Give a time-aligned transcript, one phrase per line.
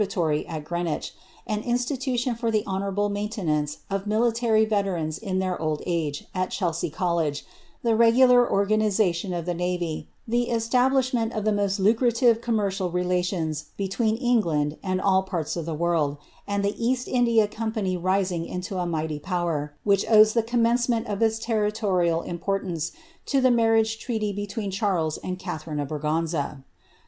[0.01, 1.13] 335 tlie Obsenratory at Greenwich,
[1.45, 6.49] an inititution for the honourable mainte nance of military Teterana in their old age at
[6.49, 7.43] Chelsea Ck>llege,
[7.83, 13.65] the regu lar Organization of the navy, the establishment of the most lucrative commercial relations
[13.77, 18.79] between England and all parts of the world, and the East India Company rising into
[18.79, 22.91] a mighty power, which owes the commencement of its territorial importance
[23.27, 26.63] to the marriage treaty be tween Charles and Catharine of Braganza.